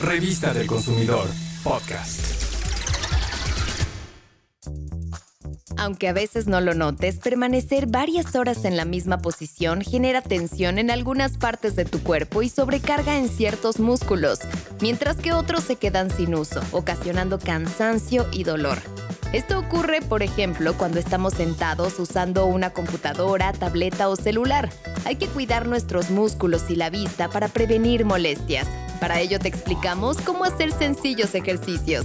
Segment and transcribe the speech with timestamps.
[0.00, 1.28] Revista del Consumidor,
[1.62, 2.20] podcast.
[5.76, 10.78] Aunque a veces no lo notes, permanecer varias horas en la misma posición genera tensión
[10.78, 14.38] en algunas partes de tu cuerpo y sobrecarga en ciertos músculos,
[14.80, 18.78] mientras que otros se quedan sin uso, ocasionando cansancio y dolor.
[19.34, 24.70] Esto ocurre, por ejemplo, cuando estamos sentados usando una computadora, tableta o celular.
[25.04, 28.66] Hay que cuidar nuestros músculos y la vista para prevenir molestias.
[29.00, 32.04] Para ello te explicamos cómo hacer sencillos ejercicios.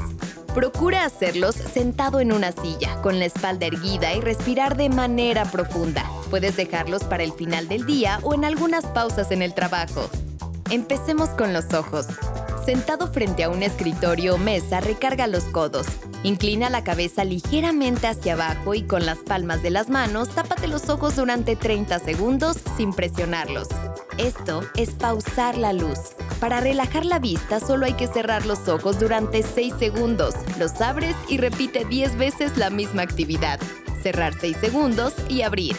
[0.54, 6.10] Procura hacerlos sentado en una silla, con la espalda erguida y respirar de manera profunda.
[6.30, 10.10] Puedes dejarlos para el final del día o en algunas pausas en el trabajo.
[10.70, 12.08] Empecemos con los ojos.
[12.66, 15.86] Sentado frente a un escritorio o mesa, recarga los codos.
[16.24, 20.90] Inclina la cabeza ligeramente hacia abajo y con las palmas de las manos tápate los
[20.90, 23.68] ojos durante 30 segundos sin presionarlos.
[24.18, 26.00] Esto es pausar la luz.
[26.46, 30.36] Para relajar la vista solo hay que cerrar los ojos durante 6 segundos.
[30.60, 33.60] Los abres y repite 10 veces la misma actividad.
[34.04, 35.76] Cerrar 6 segundos y abrir.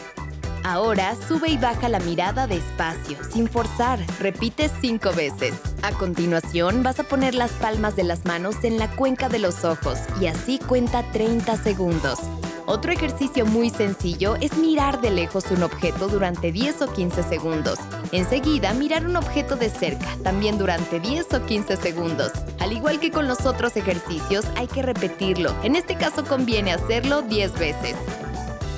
[0.64, 4.00] Ahora sube y baja la mirada despacio, sin forzar.
[4.18, 5.54] Repite cinco veces.
[5.82, 9.64] A continuación vas a poner las palmas de las manos en la cuenca de los
[9.64, 12.18] ojos y así cuenta 30 segundos.
[12.66, 17.78] Otro ejercicio muy sencillo es mirar de lejos un objeto durante 10 o 15 segundos.
[18.10, 22.32] Enseguida, mirar un objeto de cerca, también durante 10 o 15 segundos.
[22.58, 25.54] Al igual que con los otros ejercicios, hay que repetirlo.
[25.62, 27.96] En este caso conviene hacerlo 10 veces.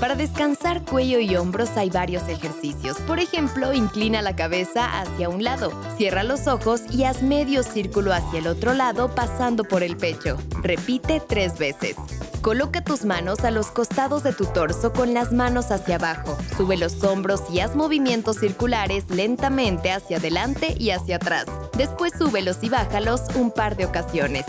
[0.00, 2.98] Para descansar cuello y hombros hay varios ejercicios.
[2.98, 8.12] Por ejemplo, inclina la cabeza hacia un lado, cierra los ojos y haz medio círculo
[8.12, 10.36] hacia el otro lado pasando por el pecho.
[10.62, 11.96] Repite tres veces.
[12.42, 16.38] Coloca tus manos a los costados de tu torso con las manos hacia abajo.
[16.56, 21.46] Sube los hombros y haz movimientos circulares lentamente hacia adelante y hacia atrás.
[21.76, 24.44] Después súbelos y bájalos un par de ocasiones.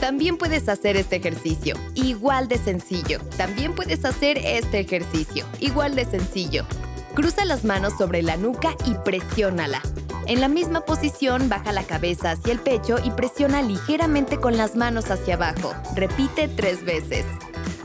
[0.00, 3.20] También puedes hacer este ejercicio, igual de sencillo.
[3.36, 6.66] También puedes hacer este ejercicio, igual de sencillo.
[7.14, 9.80] Cruza las manos sobre la nuca y presiónala.
[10.26, 14.76] En la misma posición, baja la cabeza hacia el pecho y presiona ligeramente con las
[14.76, 15.74] manos hacia abajo.
[15.96, 17.24] Repite tres veces.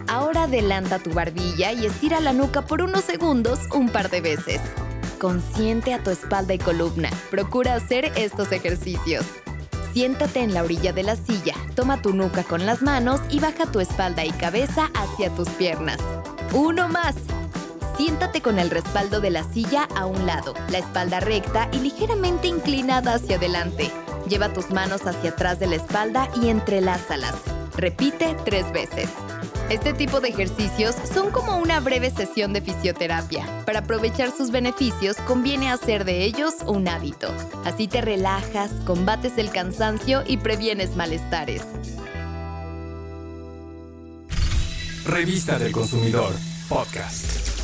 [0.08, 4.62] Ahora adelanta tu barbilla y estira la nuca por unos segundos un par de veces.
[5.20, 7.10] Consciente a tu espalda y columna.
[7.32, 9.26] Procura hacer estos ejercicios.
[9.94, 13.66] Siéntate en la orilla de la silla, toma tu nuca con las manos y baja
[13.66, 15.98] tu espalda y cabeza hacia tus piernas.
[16.54, 17.16] Uno más.
[17.98, 22.48] Siéntate con el respaldo de la silla a un lado, la espalda recta y ligeramente
[22.48, 23.92] inclinada hacia adelante.
[24.30, 27.34] Lleva tus manos hacia atrás de la espalda y entrelázalas.
[27.76, 29.10] Repite tres veces.
[29.72, 33.46] Este tipo de ejercicios son como una breve sesión de fisioterapia.
[33.66, 37.34] Para aprovechar sus beneficios conviene hacer de ellos un hábito.
[37.66, 41.64] Así te relajas, combates el cansancio y previenes malestares.
[45.04, 46.36] Revista del Consumidor,
[46.70, 47.57] podcast.